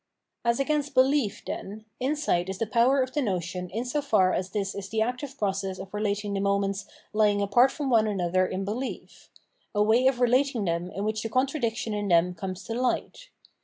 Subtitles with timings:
[0.43, 4.49] _As against belief, then, insight is the power of the notion in so far as
[4.49, 8.65] this is the active process of relating the moments lying apart from one another in
[8.65, 9.29] belief;
[9.75, 13.29] a way of relating them in which the contradiction in them comes to light.